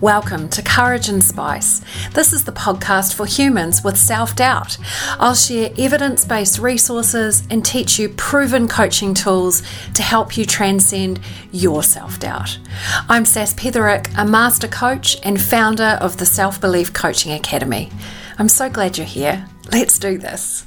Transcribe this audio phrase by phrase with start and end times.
[0.00, 1.82] Welcome to Courage and Spice.
[2.12, 4.78] This is the podcast for humans with self doubt.
[5.18, 9.60] I'll share evidence based resources and teach you proven coaching tools
[9.94, 11.18] to help you transcend
[11.50, 12.60] your self doubt.
[13.08, 17.90] I'm Sas Petherick, a master coach and founder of the Self Belief Coaching Academy.
[18.38, 19.46] I'm so glad you're here.
[19.72, 20.64] Let's do this.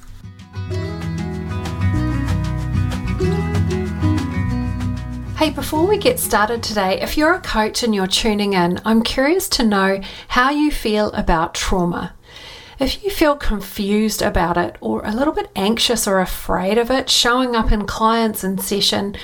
[5.41, 9.01] Hey, before we get started today, if you're a coach and you're tuning in, I'm
[9.01, 12.13] curious to know how you feel about trauma.
[12.79, 17.09] If you feel confused about it or a little bit anxious or afraid of it
[17.09, 19.17] showing up in clients in session,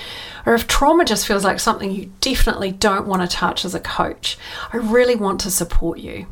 [0.43, 3.79] or if trauma just feels like something you definitely don't want to touch as a
[3.79, 4.39] coach,
[4.73, 6.25] I really want to support you.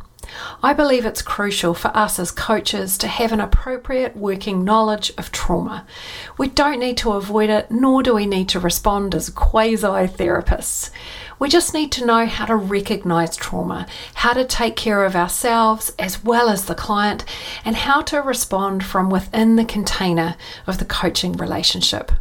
[0.63, 5.31] I believe it's crucial for us as coaches to have an appropriate working knowledge of
[5.31, 5.85] trauma.
[6.37, 10.89] We don't need to avoid it, nor do we need to respond as quasi therapists.
[11.37, 15.93] We just need to know how to recognize trauma, how to take care of ourselves
[15.99, 17.25] as well as the client,
[17.65, 22.11] and how to respond from within the container of the coaching relationship.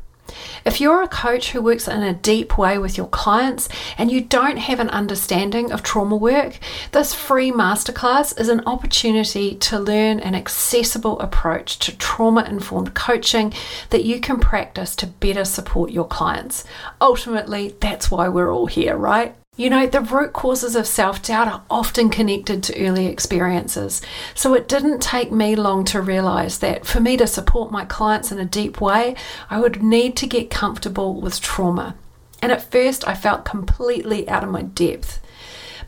[0.65, 4.23] If you're a coach who works in a deep way with your clients and you
[4.23, 6.59] don't have an understanding of trauma work,
[6.93, 13.53] this free masterclass is an opportunity to learn an accessible approach to trauma informed coaching
[13.91, 16.65] that you can practice to better support your clients.
[16.99, 19.37] Ultimately, that's why we're all here, right?
[19.57, 24.03] You know, the root causes of self doubt are often connected to early experiences.
[24.35, 28.33] So it didn't take me long to realize that for me to support my clients
[28.33, 29.15] in a deep way,
[29.49, 31.95] I would need to get comfortable with trauma.
[32.43, 35.21] And at first, I felt completely out of my depth.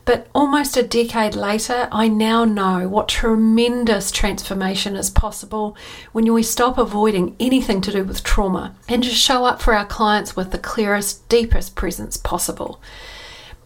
[0.04, 5.76] But almost a decade later, I now know what tremendous transformation is possible
[6.12, 9.84] when we stop avoiding anything to do with trauma and just show up for our
[9.84, 12.80] clients with the clearest, deepest presence possible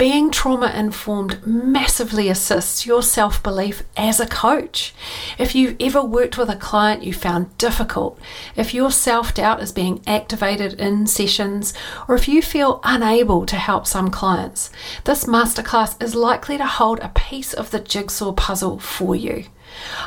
[0.00, 4.94] being trauma informed massively assists your self belief as a coach.
[5.36, 8.18] If you've ever worked with a client you found difficult,
[8.56, 11.74] if your self doubt is being activated in sessions,
[12.08, 14.70] or if you feel unable to help some clients,
[15.04, 19.44] this masterclass is likely to hold a piece of the jigsaw puzzle for you.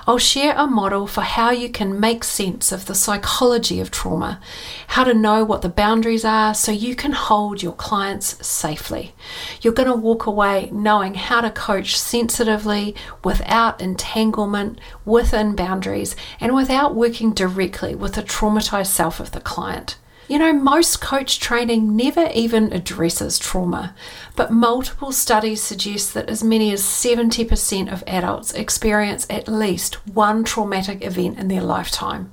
[0.07, 4.39] I'll share a model for how you can make sense of the psychology of trauma,
[4.87, 9.13] how to know what the boundaries are so you can hold your clients safely.
[9.61, 16.55] You're going to walk away knowing how to coach sensitively without entanglement, within boundaries, and
[16.55, 19.97] without working directly with the traumatized self of the client.
[20.29, 23.93] You know, most coach training never even addresses trauma,
[24.37, 30.45] but multiple studies suggest that as many as 70% of adults experience at least one
[30.45, 32.31] traumatic event in their lifetime.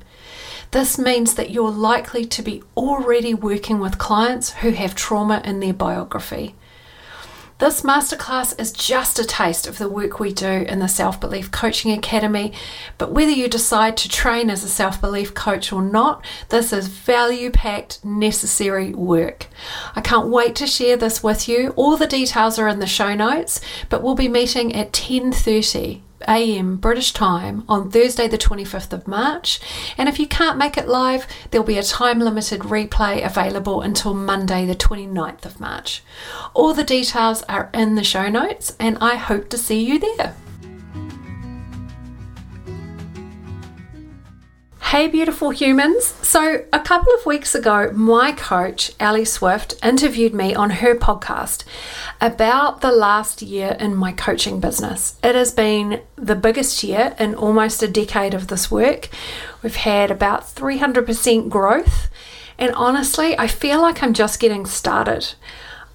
[0.71, 5.59] This means that you're likely to be already working with clients who have trauma in
[5.59, 6.55] their biography.
[7.60, 11.50] This masterclass is just a taste of the work we do in the Self Belief
[11.50, 12.54] Coaching Academy.
[12.97, 16.88] But whether you decide to train as a self belief coach or not, this is
[16.88, 19.47] value packed, necessary work.
[19.94, 21.75] I can't wait to share this with you.
[21.76, 23.60] All the details are in the show notes,
[23.91, 26.76] but we'll be meeting at 10:30 a.m.
[26.76, 29.60] British time on Thursday, the 25th of March.
[29.97, 34.14] And if you can't make it live, there'll be a time limited replay available until
[34.14, 36.03] Monday, the 29th of March.
[36.54, 40.34] All the details are in the show notes, and I hope to see you there.
[44.91, 46.05] Hey, beautiful humans.
[46.23, 51.62] So, a couple of weeks ago, my coach, Ali Swift, interviewed me on her podcast
[52.21, 55.17] about the last year in my coaching business.
[55.23, 59.09] It has been the biggest year in almost a decade of this work.
[59.62, 62.09] We've had about 300% growth,
[62.59, 65.34] and honestly, I feel like I'm just getting started.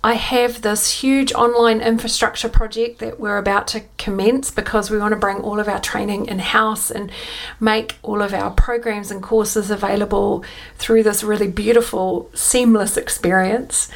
[0.06, 5.14] I have this huge online infrastructure project that we're about to commence because we want
[5.14, 7.12] to bring all of our training in house and
[7.60, 10.46] make all of our programs and courses available
[10.78, 13.90] through this really beautiful, seamless experience.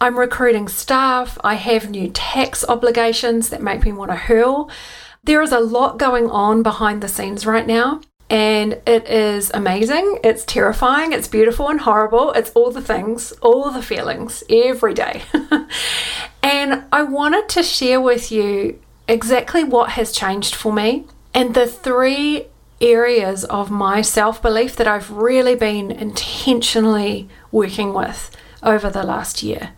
[0.00, 4.68] I'm recruiting staff, I have new tax obligations that make me want to hurl.
[5.22, 10.18] There is a lot going on behind the scenes right now and it is amazing.
[10.24, 11.12] It's terrifying.
[11.12, 12.32] It's beautiful and horrible.
[12.32, 15.22] It's all the things, all the feelings every day.
[16.42, 21.68] and I wanted to share with you exactly what has changed for me and the
[21.68, 22.46] three
[22.80, 29.42] areas of my self belief that I've really been intentionally working with over the last
[29.42, 29.70] year.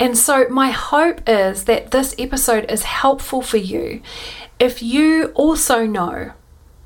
[0.00, 4.02] And so, my hope is that this episode is helpful for you
[4.58, 6.32] if you also know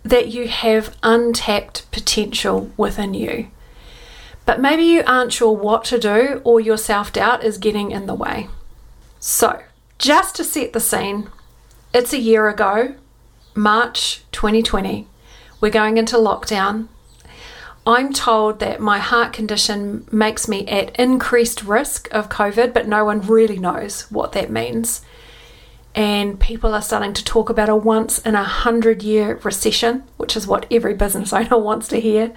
[0.04, 3.49] that you have untapped potential within you.
[4.44, 8.06] But maybe you aren't sure what to do or your self doubt is getting in
[8.06, 8.49] the way.
[9.20, 9.62] So,
[9.99, 11.28] just to set the scene,
[11.94, 12.94] It's a year ago,
[13.54, 15.06] March 2020.
[15.60, 16.88] We're going into lockdown.
[17.87, 23.04] I'm told that my heart condition makes me at increased risk of COVID, but no
[23.04, 25.02] one really knows what that means.
[25.94, 30.37] And people are starting to talk about a once in a hundred year recession, which
[30.37, 32.33] is what every business owner wants to hear.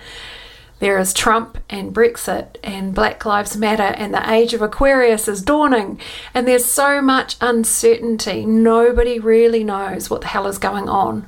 [0.79, 5.41] There is Trump and Brexit and Black Lives Matter, and the age of Aquarius is
[5.41, 6.01] dawning.
[6.33, 8.45] And there's so much uncertainty.
[8.45, 11.27] Nobody really knows what the hell is going on.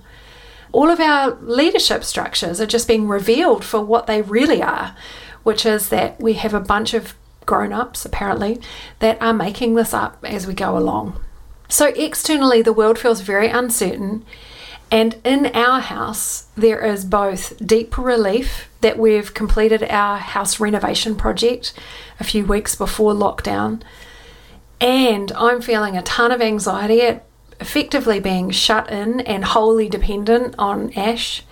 [0.73, 4.95] All of our leadership structures are just being revealed for what they really are,
[5.43, 7.15] which is that we have a bunch of
[7.45, 8.59] grown ups, apparently,
[8.99, 11.17] that are making this up as we go along.
[11.67, 14.25] So, externally, the world feels very uncertain.
[14.89, 21.15] And in our house, there is both deep relief that we've completed our house renovation
[21.15, 21.73] project
[22.19, 23.81] a few weeks before lockdown.
[24.79, 27.25] And I'm feeling a ton of anxiety at
[27.59, 31.43] effectively being shut in and wholly dependent on Ash.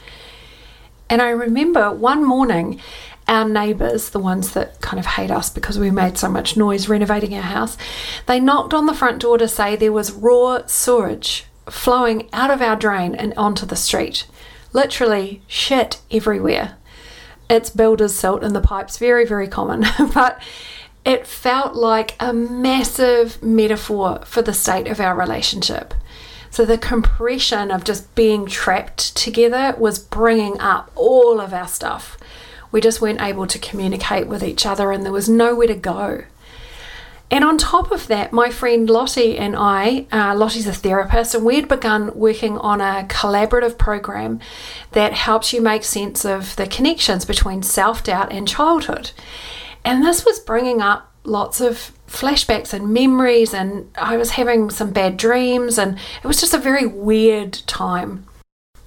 [1.09, 2.79] And I remember one morning,
[3.27, 6.88] our neighbours, the ones that kind of hate us because we made so much noise
[6.88, 7.77] renovating our house,
[8.27, 12.62] they knocked on the front door to say there was raw sewage flowing out of
[12.62, 14.27] our drain and onto the street.
[14.74, 16.77] Literally shit everywhere.
[17.50, 19.86] It's builder's silt in the pipes, very, very common.
[20.13, 20.42] but
[21.04, 25.94] it felt like a massive metaphor for the state of our relationship.
[26.50, 32.18] So the compression of just being trapped together was bringing up all of our stuff.
[32.75, 36.25] We just weren't able to communicate with each other and there was nowhere to go.
[37.31, 41.45] And on top of that, my friend Lottie and I, uh, Lottie's a therapist, and
[41.45, 44.42] we had begun working on a collaborative program
[44.92, 49.12] that helps you make sense of the connections between self doubt and childhood.
[49.86, 54.92] And this was bringing up lots of flashbacks and memories, and I was having some
[54.92, 58.25] bad dreams, and it was just a very weird time.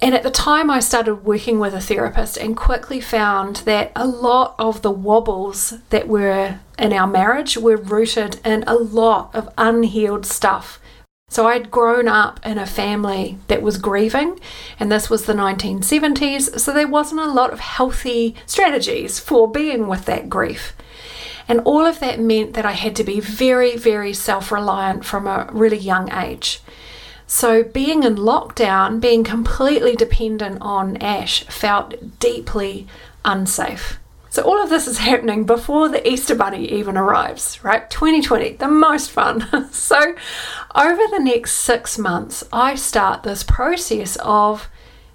[0.01, 4.07] And at the time, I started working with a therapist and quickly found that a
[4.07, 9.49] lot of the wobbles that were in our marriage were rooted in a lot of
[9.57, 10.79] unhealed stuff.
[11.29, 14.39] So I'd grown up in a family that was grieving,
[14.79, 19.87] and this was the 1970s, so there wasn't a lot of healthy strategies for being
[19.87, 20.75] with that grief.
[21.47, 25.27] And all of that meant that I had to be very, very self reliant from
[25.27, 26.61] a really young age.
[27.31, 32.87] So, being in lockdown, being completely dependent on Ash, felt deeply
[33.23, 33.99] unsafe.
[34.31, 37.87] So, all of this is happening before the Easter Bunny even arrives, right?
[37.87, 39.69] 2020, the most fun.
[39.71, 40.15] so,
[40.73, 44.67] over the next six months, I start this process of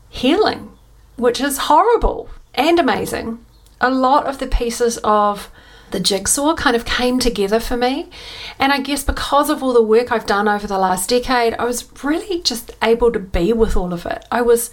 [0.08, 0.70] healing,
[1.16, 3.44] which is horrible and amazing.
[3.80, 5.50] A lot of the pieces of
[5.90, 8.10] the jigsaw kind of came together for me.
[8.58, 11.64] And I guess because of all the work I've done over the last decade, I
[11.64, 14.24] was really just able to be with all of it.
[14.30, 14.70] I was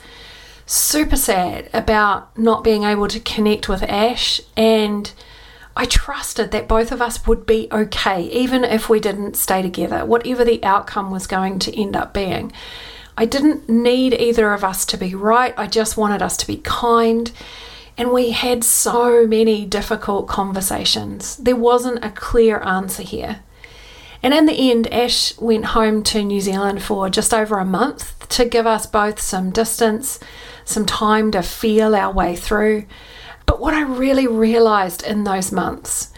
[0.66, 5.12] super sad about not being able to connect with Ash and
[5.76, 10.06] I trusted that both of us would be okay, even if we didn't stay together,
[10.06, 12.52] whatever the outcome was going to end up being.
[13.18, 16.58] I didn't need either of us to be right, I just wanted us to be
[16.58, 17.32] kind
[18.02, 21.36] and we had so many difficult conversations.
[21.38, 23.42] There wasn't a clear answer here.
[24.24, 28.28] And in the end, Ash went home to New Zealand for just over a month
[28.30, 30.20] to give us both some distance,
[30.66, 32.86] some time to feel our way through.
[33.46, 36.11] But what I really realized in those months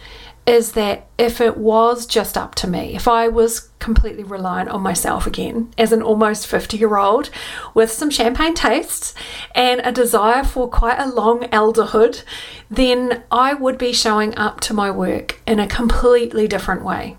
[0.45, 4.81] is that if it was just up to me, if I was completely reliant on
[4.81, 7.29] myself again as an almost 50 year old
[7.73, 9.13] with some champagne tastes
[9.55, 12.23] and a desire for quite a long elderhood,
[12.69, 17.17] then I would be showing up to my work in a completely different way.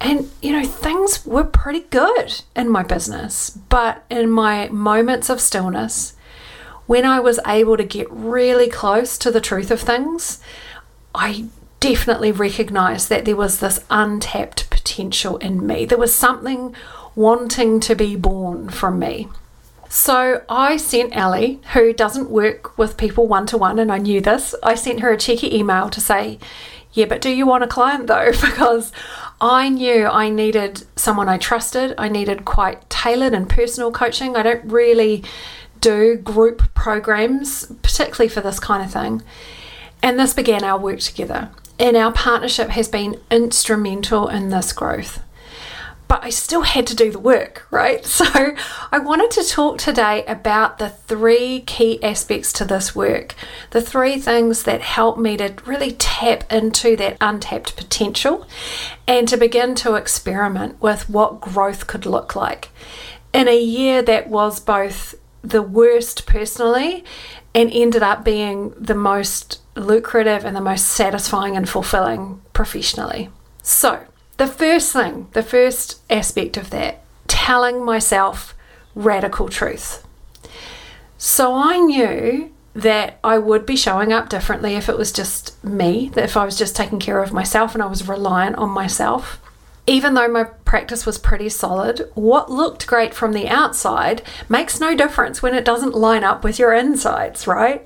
[0.00, 5.40] And, you know, things were pretty good in my business, but in my moments of
[5.40, 6.14] stillness,
[6.86, 10.40] when I was able to get really close to the truth of things,
[11.14, 11.46] I
[11.80, 15.84] definitely recognized that there was this untapped potential in me.
[15.84, 16.74] There was something
[17.14, 19.28] wanting to be born from me.
[19.88, 24.22] So I sent Ellie, who doesn't work with people one to one, and I knew
[24.22, 26.38] this, I sent her a cheeky email to say,
[26.92, 28.30] Yeah, but do you want a client though?
[28.40, 28.90] Because
[29.40, 31.94] I knew I needed someone I trusted.
[31.98, 34.36] I needed quite tailored and personal coaching.
[34.36, 35.24] I don't really
[35.80, 39.22] do group programs, particularly for this kind of thing.
[40.02, 41.50] And this began our work together.
[41.78, 45.20] And our partnership has been instrumental in this growth.
[46.08, 48.04] but I still had to do the work, right?
[48.04, 48.26] So
[48.92, 53.34] I wanted to talk today about the three key aspects to this work,
[53.70, 58.46] the three things that help me to really tap into that untapped potential
[59.08, 62.68] and to begin to experiment with what growth could look like
[63.32, 67.04] in a year that was both the worst personally
[67.54, 73.30] and ended up being the most lucrative and the most satisfying and fulfilling professionally.
[73.62, 74.04] So,
[74.36, 78.54] the first thing, the first aspect of that, telling myself
[78.94, 80.06] radical truth.
[81.18, 86.10] So I knew that I would be showing up differently if it was just me,
[86.14, 89.40] that if I was just taking care of myself and I was reliant on myself.
[89.86, 94.96] Even though my practice was pretty solid, what looked great from the outside makes no
[94.96, 97.84] difference when it doesn't line up with your insides, right?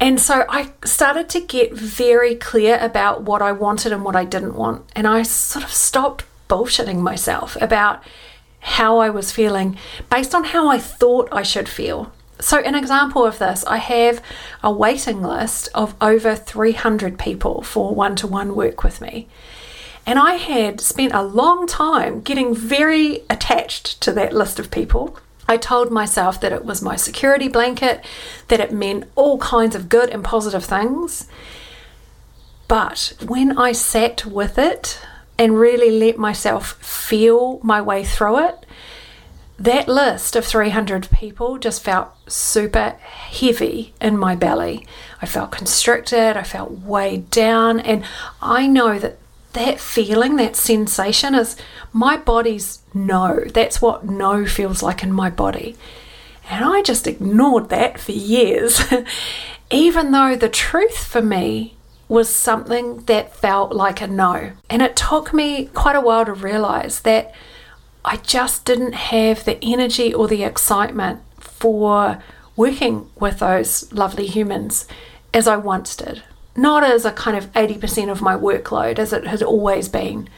[0.00, 4.24] And so I started to get very clear about what I wanted and what I
[4.24, 4.84] didn't want.
[4.96, 8.02] And I sort of stopped bullshitting myself about
[8.58, 9.78] how I was feeling
[10.10, 12.10] based on how I thought I should feel.
[12.40, 14.20] So, an example of this, I have
[14.60, 19.28] a waiting list of over 300 people for one to one work with me.
[20.08, 25.18] And I had spent a long time getting very attached to that list of people
[25.48, 28.04] I told myself that it was my security blanket,
[28.48, 31.26] that it meant all kinds of good and positive things.
[32.68, 35.00] But when I sat with it
[35.38, 38.66] and really let myself feel my way through it,
[39.58, 44.86] that list of 300 people just felt super heavy in my belly.
[45.22, 48.04] I felt constricted, I felt weighed down, and
[48.42, 49.18] I know that
[49.58, 51.56] that feeling, that sensation is
[51.92, 53.40] my body's no.
[53.52, 55.76] That's what no feels like in my body.
[56.48, 58.80] And I just ignored that for years,
[59.70, 61.76] even though the truth for me
[62.08, 64.52] was something that felt like a no.
[64.70, 67.34] And it took me quite a while to realize that
[68.04, 72.22] I just didn't have the energy or the excitement for
[72.56, 74.86] working with those lovely humans
[75.34, 76.22] as I once did
[76.58, 80.28] not as a kind of 80% of my workload as it had always been.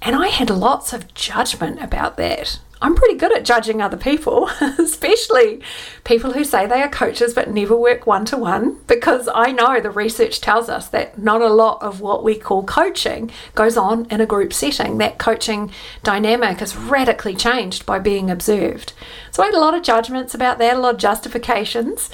[0.00, 2.58] And I had lots of judgment about that.
[2.82, 4.48] I'm pretty good at judging other people,
[4.78, 5.62] especially
[6.02, 9.80] people who say they are coaches but never work one to one, because I know
[9.80, 14.06] the research tells us that not a lot of what we call coaching goes on
[14.06, 14.98] in a group setting.
[14.98, 15.70] That coaching
[16.02, 18.92] dynamic is radically changed by being observed.
[19.30, 22.10] So I had a lot of judgments about that, a lot of justifications.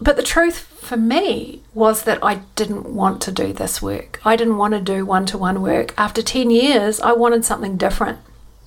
[0.00, 4.20] But the truth for me was that I didn't want to do this work.
[4.24, 5.94] I didn't want to do one to one work.
[5.96, 8.18] After 10 years, I wanted something different.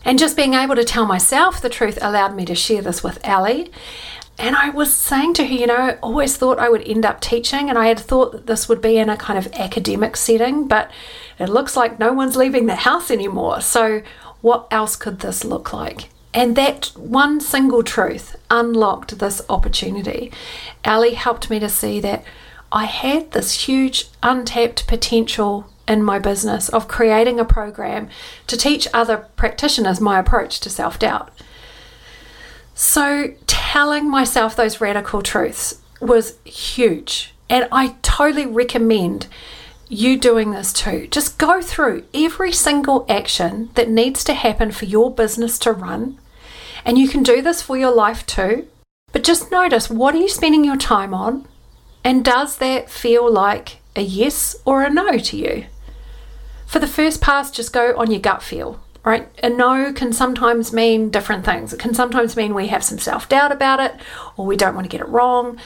[0.04, 3.20] And just being able to tell myself the truth allowed me to share this with
[3.26, 3.72] Ali.
[4.38, 7.22] And I was saying to her, you know, I always thought I would end up
[7.22, 10.68] teaching, and I had thought that this would be in a kind of academic setting,
[10.68, 10.90] but
[11.38, 13.62] it looks like no one's leaving the house anymore.
[13.62, 14.02] So,
[14.42, 16.10] what else could this look like?
[16.34, 20.32] And that one single truth unlocked this opportunity.
[20.86, 22.24] Ali helped me to see that
[22.72, 28.10] I had this huge untapped potential in my business of creating a program
[28.48, 31.32] to teach other practitioners my approach to self doubt.
[32.74, 39.28] So, telling myself those radical truths was huge, and I totally recommend
[39.92, 41.08] you doing this too.
[41.08, 46.18] Just go through every single action that needs to happen for your business to run.
[46.86, 48.68] And you can do this for your life too.
[49.12, 51.46] But just notice what are you spending your time on?
[52.04, 55.66] And does that feel like a yes or a no to you?
[56.66, 59.28] For the first pass, just go on your gut feel, right?
[59.44, 61.74] A no can sometimes mean different things.
[61.74, 63.96] It can sometimes mean we have some self doubt about it
[64.38, 65.58] or we don't want to get it wrong.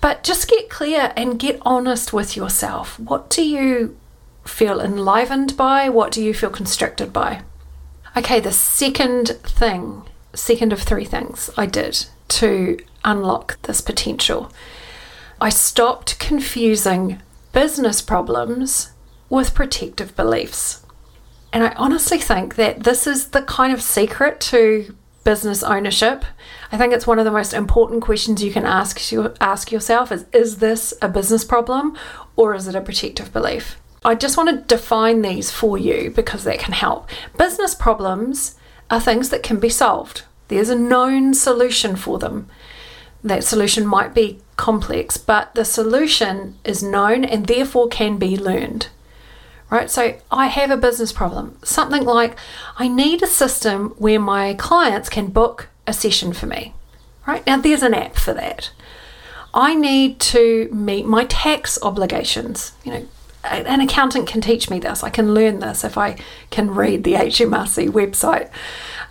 [0.00, 2.98] But just get clear and get honest with yourself.
[2.98, 3.96] What do you
[4.44, 5.88] feel enlivened by?
[5.88, 7.42] What do you feel constricted by?
[8.16, 10.02] Okay, the second thing,
[10.34, 14.52] second of three things I did to unlock this potential,
[15.40, 17.20] I stopped confusing
[17.52, 18.92] business problems
[19.28, 20.84] with protective beliefs.
[21.52, 24.94] And I honestly think that this is the kind of secret to
[25.24, 26.24] business ownership.
[26.72, 30.10] I think it's one of the most important questions you can ask you, ask yourself
[30.10, 31.96] is is this a business problem
[32.36, 33.78] or is it a protective belief?
[34.04, 37.08] I just want to define these for you because that can help.
[37.38, 38.56] Business problems
[38.90, 40.24] are things that can be solved.
[40.48, 42.48] There's a known solution for them.
[43.22, 48.88] That solution might be complex, but the solution is known and therefore can be learned
[49.72, 49.90] right?
[49.90, 52.36] So I have a business problem, something like
[52.76, 56.74] I need a system where my clients can book a session for me,
[57.26, 57.44] right?
[57.46, 58.70] Now there's an app for that.
[59.54, 62.72] I need to meet my tax obligations.
[62.84, 63.06] You know,
[63.44, 65.02] an accountant can teach me this.
[65.02, 66.18] I can learn this if I
[66.50, 68.50] can read the HMRC website.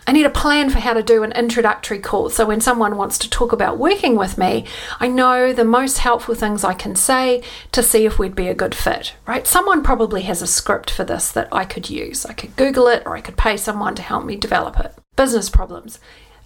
[0.08, 2.30] I need a plan for how to do an introductory call.
[2.30, 4.66] So when someone wants to talk about working with me,
[5.00, 8.56] I know the most helpful things I can say to see if we'd be a
[8.56, 9.46] good fit, right?
[9.46, 12.26] Someone probably has a script for this that I could use.
[12.26, 14.96] I could Google it or I could pay someone to help me develop it.
[15.16, 16.00] Business problems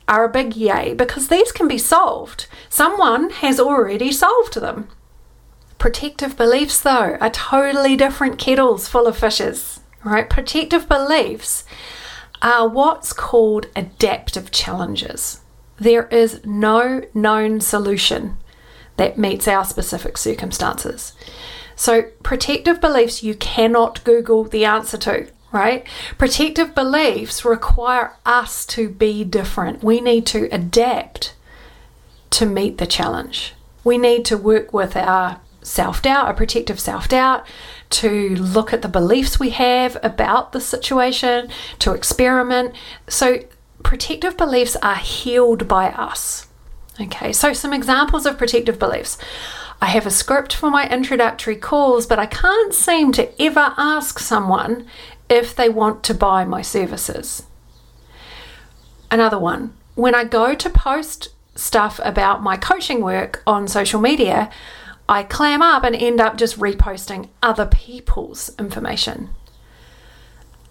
[0.08, 2.48] are a big yay because these can be solved.
[2.70, 4.90] Someone has already solved them.
[5.78, 10.30] Protective beliefs, though, are totally different kettles full of fishes, right?
[10.30, 11.64] Protective beliefs
[12.46, 15.42] are what's called adaptive challenges.
[15.78, 18.38] There is no known solution
[18.98, 21.14] that meets our specific circumstances.
[21.76, 25.86] So, protective beliefs you cannot Google the answer to, right?
[26.18, 29.84] Protective beliefs require us to be different.
[29.84, 31.34] We need to adapt
[32.30, 33.56] to meet the challenge.
[33.84, 37.46] We need to work with our self doubt, a protective self doubt,
[37.92, 41.50] to look at the beliefs we have about the situation,
[41.80, 42.74] to experiment.
[43.08, 43.40] So,
[43.84, 46.48] protective beliefs are healed by us.
[47.00, 49.18] Okay, so some examples of protective beliefs.
[49.82, 54.20] I have a script for my introductory calls, but I can't seem to ever ask
[54.20, 54.88] someone
[55.30, 57.44] if they want to buy my services.
[59.12, 64.50] Another one, when I go to post stuff about my coaching work on social media,
[65.08, 69.30] I clam up and end up just reposting other people's information.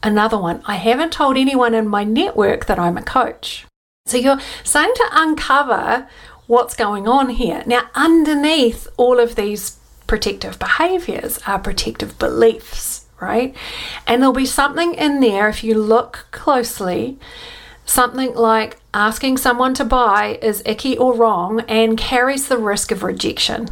[0.02, 3.66] Another one, I haven't told anyone in my network that I'm a coach.
[4.06, 6.08] So you're starting to uncover
[6.46, 7.62] what's going on here.
[7.64, 13.56] Now, underneath all of these protective behaviors are protective beliefs, right?
[14.06, 17.18] And there'll be something in there if you look closely,
[17.86, 23.02] something like asking someone to buy is icky or wrong and carries the risk of
[23.02, 23.68] rejection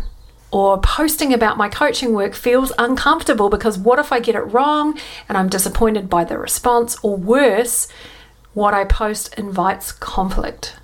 [0.53, 4.99] or posting about my coaching work feels uncomfortable because what if I get it wrong
[5.29, 7.89] and I'm disappointed by the response, or worse,
[8.53, 10.77] what I post invites conflict.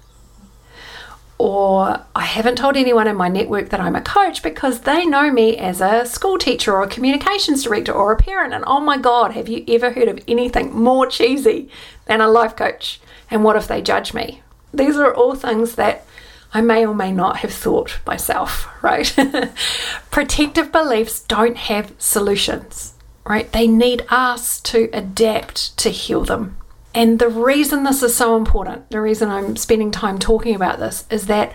[1.36, 5.30] Or I haven't told anyone in my network that I'm a coach because they know
[5.30, 8.54] me as a school teacher or a communications director or a parent.
[8.54, 11.68] And oh my God, have you ever heard of anything more cheesy
[12.06, 13.00] than a life coach?
[13.30, 14.42] And what if they judge me?
[14.72, 16.06] These are all things that
[16.52, 19.14] I may or may not have thought myself, right?
[20.10, 22.94] Protective beliefs don't have solutions,
[23.26, 23.50] right?
[23.52, 26.56] They need us to adapt to heal them.
[26.94, 31.04] And the reason this is so important, the reason I'm spending time talking about this,
[31.10, 31.52] is that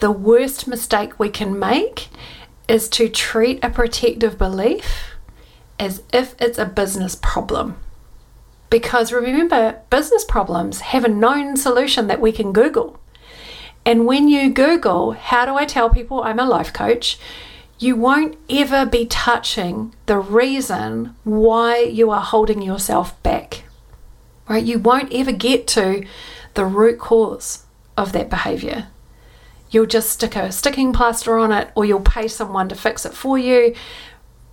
[0.00, 2.08] the worst mistake we can make
[2.68, 5.14] is to treat a protective belief
[5.78, 7.76] as if it's a business problem.
[8.70, 13.00] Because remember, business problems have a known solution that we can Google.
[13.86, 17.18] And when you Google, how do I tell people I'm a life coach?
[17.78, 23.64] You won't ever be touching the reason why you are holding yourself back.
[24.48, 24.64] Right?
[24.64, 26.06] You won't ever get to
[26.54, 27.64] the root cause
[27.96, 28.88] of that behavior.
[29.70, 33.12] You'll just stick a sticking plaster on it or you'll pay someone to fix it
[33.12, 33.74] for you,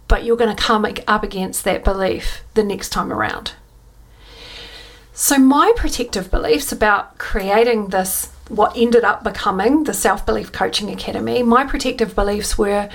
[0.08, 3.54] but you're going to come up against that belief the next time around.
[5.14, 10.90] So, my protective beliefs about creating this what ended up becoming the Self Belief Coaching
[10.90, 12.90] Academy, my protective beliefs were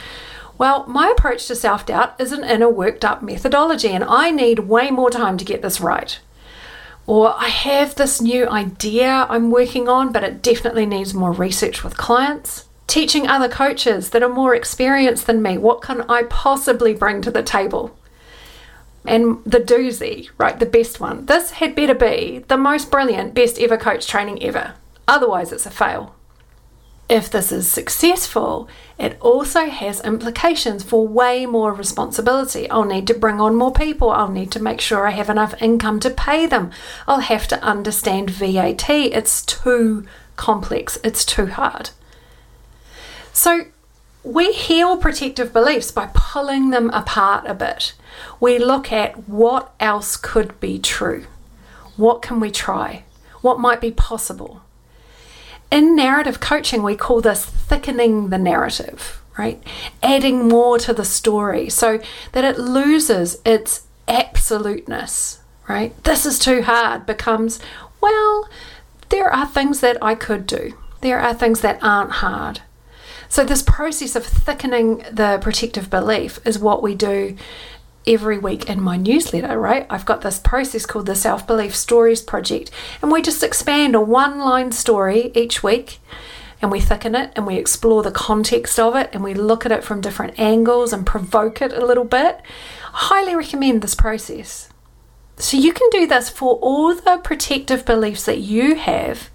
[0.58, 4.60] well, my approach to self doubt is an inner worked up methodology, and I need
[4.60, 6.18] way more time to get this right.
[7.06, 11.84] Or I have this new idea I'm working on, but it definitely needs more research
[11.84, 12.64] with clients.
[12.86, 17.30] Teaching other coaches that are more experienced than me, what can I possibly bring to
[17.30, 17.96] the table?
[19.04, 21.26] And the doozy, right, the best one.
[21.26, 24.74] This had better be the most brilliant, best ever coach training ever.
[25.08, 26.14] Otherwise, it's a fail.
[27.08, 32.68] If this is successful, it also has implications for way more responsibility.
[32.68, 34.10] I'll need to bring on more people.
[34.10, 36.72] I'll need to make sure I have enough income to pay them.
[37.06, 38.90] I'll have to understand VAT.
[38.90, 41.90] It's too complex, it's too hard.
[43.32, 43.66] So,
[44.24, 47.94] we heal protective beliefs by pulling them apart a bit.
[48.40, 51.26] We look at what else could be true.
[51.96, 53.04] What can we try?
[53.42, 54.62] What might be possible?
[55.70, 59.62] In narrative coaching, we call this thickening the narrative, right?
[60.02, 62.00] Adding more to the story so
[62.32, 65.92] that it loses its absoluteness, right?
[66.04, 67.58] This is too hard becomes,
[68.00, 68.48] well,
[69.08, 72.60] there are things that I could do, there are things that aren't hard.
[73.28, 77.36] So, this process of thickening the protective belief is what we do
[78.06, 79.86] every week in my newsletter, right?
[79.90, 82.70] I've got this process called the Self Belief Stories Project,
[83.02, 85.98] and we just expand a one line story each week
[86.62, 89.72] and we thicken it and we explore the context of it and we look at
[89.72, 92.40] it from different angles and provoke it a little bit.
[92.94, 94.70] I highly recommend this process.
[95.36, 99.28] So you can do this for all the protective beliefs that you have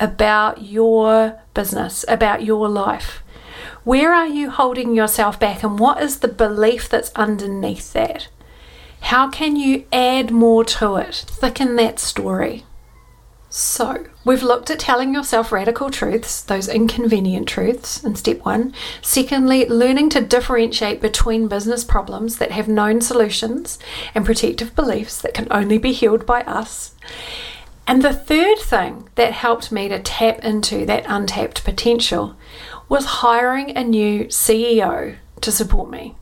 [0.00, 3.22] about your business, about your life.
[3.84, 8.28] Where are you holding yourself back, and what is the belief that's underneath that?
[9.02, 11.26] How can you add more to it?
[11.28, 12.64] Thicken that story.
[13.50, 18.72] So, we've looked at telling yourself radical truths, those inconvenient truths, in step one.
[19.02, 23.78] Secondly, learning to differentiate between business problems that have known solutions
[24.14, 26.94] and protective beliefs that can only be healed by us.
[27.86, 32.34] And the third thing that helped me to tap into that untapped potential
[32.88, 36.14] was hiring a new CEO to support me.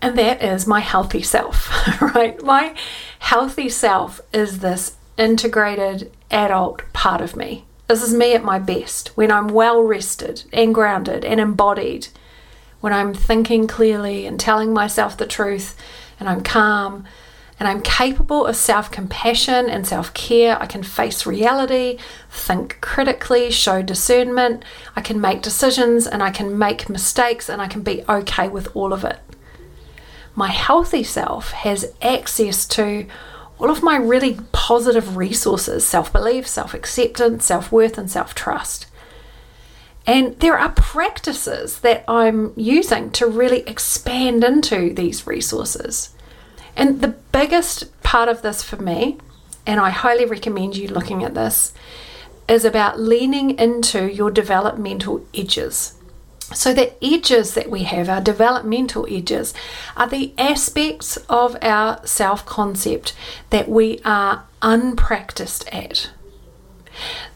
[0.00, 2.40] And that is my healthy self, right?
[2.42, 2.74] My
[3.18, 7.64] healthy self is this integrated adult part of me.
[7.88, 12.08] This is me at my best when I'm well rested and grounded and embodied,
[12.80, 15.76] when I'm thinking clearly and telling myself the truth
[16.18, 17.04] and I'm calm
[17.58, 20.60] and I'm capable of self compassion and self care.
[20.60, 21.98] I can face reality,
[22.30, 24.64] think critically, show discernment.
[24.94, 28.68] I can make decisions and I can make mistakes and I can be okay with
[28.76, 29.20] all of it.
[30.34, 33.06] My healthy self has access to
[33.58, 38.86] all of my really positive resources self belief, self acceptance, self worth, and self trust.
[40.06, 46.10] And there are practices that I'm using to really expand into these resources.
[46.76, 49.18] And the biggest part of this for me,
[49.66, 51.72] and I highly recommend you looking at this,
[52.48, 55.94] is about leaning into your developmental edges.
[56.54, 59.52] So, the edges that we have, our developmental edges,
[59.96, 63.14] are the aspects of our self concept
[63.50, 66.10] that we are unpracticed at.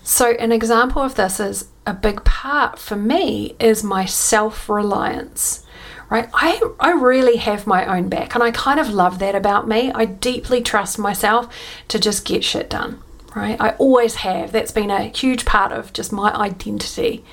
[0.04, 5.66] So, an example of this is a big part for me is my self reliance.
[6.10, 6.28] Right?
[6.34, 9.92] I, I really have my own back, and I kind of love that about me.
[9.92, 11.54] I deeply trust myself
[11.86, 13.00] to just get shit done.
[13.34, 13.56] Right?
[13.60, 14.50] I always have.
[14.50, 17.24] That's been a huge part of just my identity.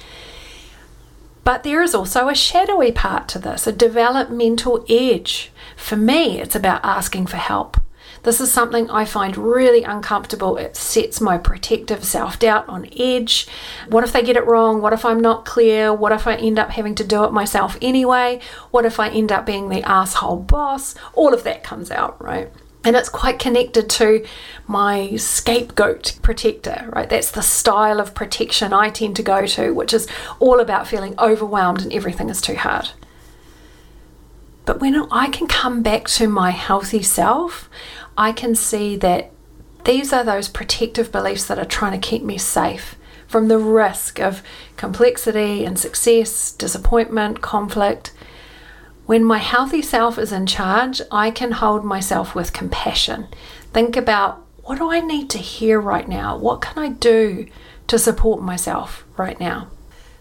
[1.44, 5.52] But there is also a shadowy part to this, a developmental edge.
[5.76, 7.78] For me, it's about asking for help.
[8.28, 10.58] This is something I find really uncomfortable.
[10.58, 13.48] It sets my protective self doubt on edge.
[13.88, 14.82] What if they get it wrong?
[14.82, 15.94] What if I'm not clear?
[15.94, 18.42] What if I end up having to do it myself anyway?
[18.70, 20.94] What if I end up being the asshole boss?
[21.13, 22.52] All of that comes out, right?
[22.84, 24.26] And it's quite connected to
[24.68, 27.10] my scapegoat protector, right?
[27.10, 30.06] That's the style of protection I tend to go to, which is
[30.40, 32.90] all about feeling overwhelmed and everything is too hard.
[34.68, 37.70] But when I can come back to my healthy self,
[38.17, 39.32] I can see that
[39.86, 42.95] these are those protective beliefs that are trying to keep me safe
[43.27, 44.41] from the risk of
[44.77, 48.13] complexity and success, disappointment, conflict,
[49.08, 53.27] when my healthy self is in charge, I can hold myself with compassion.
[53.71, 56.38] Think about what do I need to hear right now?
[56.38, 57.47] What can I do
[57.88, 59.69] to support myself right now?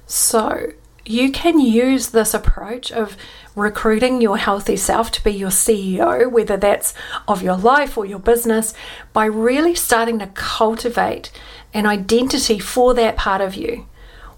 [0.06, 0.72] So,
[1.09, 3.16] you can use this approach of
[3.55, 6.95] recruiting your healthy self to be your CEO, whether that's
[7.27, 8.75] of your life or your business,
[9.12, 11.31] by really starting to cultivate
[11.73, 13.87] an identity for that part of you.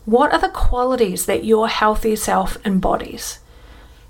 [0.05, 3.41] What are the qualities that your healthy self embodies?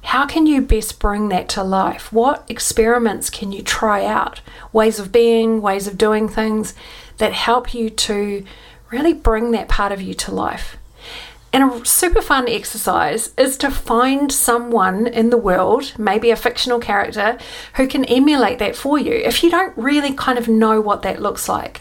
[0.03, 2.12] How can you best bring that to life?
[2.12, 4.40] What experiments can you try out?
[4.73, 6.75] Ways of being, ways of doing things
[7.18, 8.44] that help you to
[8.90, 10.77] really bring that part of you to life.
[11.52, 16.78] And a super fun exercise is to find someone in the world, maybe a fictional
[16.78, 17.38] character,
[17.76, 21.22] who can emulate that for you if you don't really kind of know what that
[21.22, 21.80] looks like.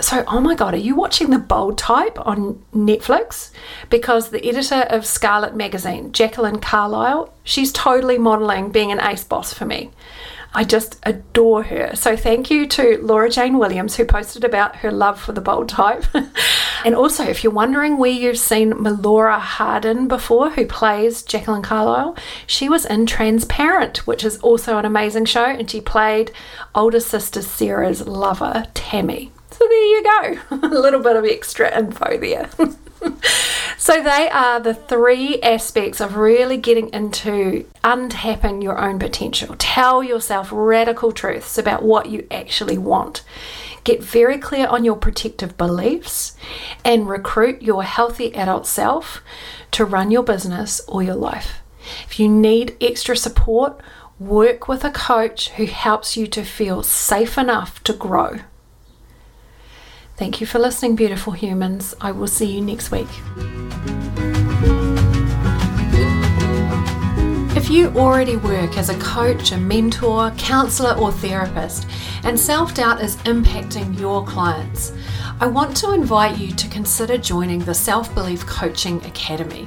[0.00, 3.52] So oh my god are you watching the bold type on netflix?
[3.90, 9.52] Because the editor of scarlet magazine jacqueline carlyle she's totally modeling being an ace boss
[9.52, 9.90] for me
[10.54, 11.94] i just adore her.
[11.94, 15.68] So thank you to laura jane williams who posted about her love for the bold
[15.68, 16.04] type.
[16.84, 22.14] And also if you're wondering where you've seen melora hardin before who plays jacqueline carlyle
[22.46, 26.30] she was in transparent which is also an amazing show and she played
[26.74, 29.32] older sister sarah's lover tammy.
[29.50, 32.50] So there you go, a little bit of extra info there.
[33.84, 39.54] so they are the three aspects of really getting into untapping your own potential.
[39.58, 43.22] Tell yourself radical truths about what you actually want.
[43.84, 46.34] Get very clear on your protective beliefs
[46.82, 49.20] and recruit your healthy adult self
[49.72, 51.58] to run your business or your life.
[52.06, 53.82] If you need extra support,
[54.18, 58.38] work with a coach who helps you to feel safe enough to grow.
[60.16, 61.92] Thank you for listening, beautiful humans.
[62.00, 63.08] I will see you next week.
[67.56, 71.88] If you already work as a coach, a mentor, counselor, or therapist,
[72.22, 74.92] and self doubt is impacting your clients,
[75.40, 79.66] I want to invite you to consider joining the Self Belief Coaching Academy.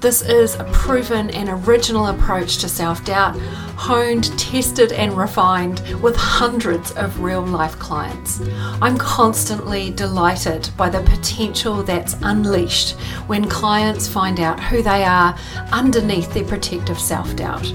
[0.00, 3.38] This is a proven and original approach to self doubt,
[3.76, 8.40] honed, tested, and refined with hundreds of real life clients.
[8.80, 12.92] I'm constantly delighted by the potential that's unleashed
[13.26, 15.36] when clients find out who they are
[15.70, 17.66] underneath their protective self doubt.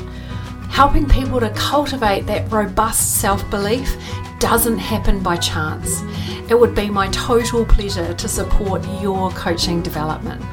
[0.71, 3.95] Helping people to cultivate that robust self belief
[4.39, 6.01] doesn't happen by chance.
[6.49, 10.43] It would be my total pleasure to support your coaching development.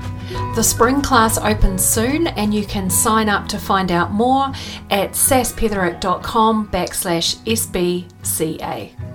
[0.54, 4.46] The spring class opens soon and you can sign up to find out more
[4.90, 9.11] at saspetherick.com backslash SBCA.